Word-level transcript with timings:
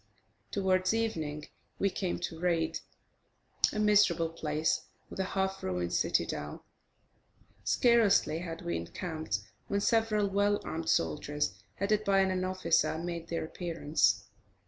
Towards 0.49 0.95
evening, 0.95 1.45
we 1.77 1.91
came 1.91 2.17
to 2.21 2.39
Raid, 2.39 2.79
a 3.71 3.77
miserable 3.77 4.29
place 4.29 4.87
with 5.11 5.19
a 5.19 5.23
half 5.37 5.61
ruined 5.61 5.93
citadel. 5.93 6.65
Scarcely 7.63 8.39
had 8.39 8.63
we 8.63 8.77
encamped, 8.77 9.41
when 9.67 9.79
several 9.81 10.27
well 10.27 10.59
armed 10.63 10.89
soldiers, 10.89 11.53
headed 11.75 12.03
by 12.03 12.21
an 12.21 12.43
officer, 12.43 12.97
made 12.97 13.27
their 13.27 13.45
appearance. 13.45 14.23